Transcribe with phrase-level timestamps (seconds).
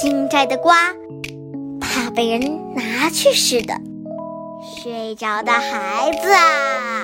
[0.00, 0.74] 新摘的瓜
[1.78, 3.74] 怕被人拿去似的。
[4.82, 6.95] 睡着的孩子啊。